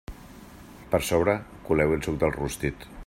Per 0.93 0.99
sobre 1.09 1.35
coleu-hi 1.67 1.99
el 1.99 2.03
suc 2.07 2.19
del 2.25 2.35
rostit. 2.39 2.91